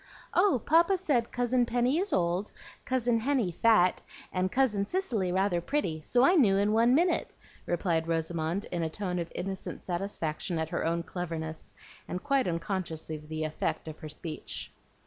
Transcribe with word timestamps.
"Oh, 0.33 0.59
Papa 0.65 0.97
said 0.97 1.31
Cousin 1.31 1.63
Penny 1.67 1.99
is 1.99 2.11
old, 2.11 2.51
Cousin 2.85 3.19
Henny 3.19 3.51
fat, 3.51 4.01
and 4.33 4.51
Cousin 4.51 4.83
Cicely 4.83 5.31
rather 5.31 5.61
pretty; 5.61 6.01
so 6.01 6.23
I 6.23 6.33
knew 6.33 6.57
in 6.57 6.73
one 6.73 6.95
minute," 6.95 7.29
replied 7.67 8.07
Rosamond, 8.07 8.65
in 8.71 8.81
a 8.81 8.89
tone 8.89 9.19
of 9.19 9.31
innocent 9.35 9.83
satisfaction 9.83 10.57
at 10.57 10.69
her 10.69 10.83
own 10.83 11.03
cleverness, 11.03 11.75
and 12.07 12.23
quite 12.23 12.47
unconscious 12.47 13.11
of 13.11 13.29
the 13.29 13.43
effect 13.43 13.87
of 13.87 13.99
her 13.99 14.09
speech. 14.09 14.71